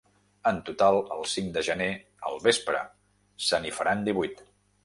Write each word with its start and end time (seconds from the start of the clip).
En 0.51 0.55
total, 0.69 0.97
el 1.17 1.21
cinc 1.33 1.51
de 1.59 1.63
gener 1.69 1.91
al 2.31 2.41
vespre 2.47 2.83
se 3.51 3.61
n’hi 3.67 3.75
faran 3.83 4.07
divuit. 4.09 4.47